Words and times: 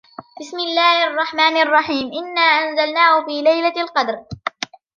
بِسْمِ 0.39 0.59
اللَّهِ 0.59 1.03
الرَّحْمَنِ 1.03 1.57
الرَّحِيمِ 1.61 2.11
إِنَّا 2.13 2.41
أَنْزَلْنَاهُ 2.41 3.25
فِي 3.25 3.41
لَيْلَةِ 3.41 3.81
الْقَدْرِ 3.81 4.25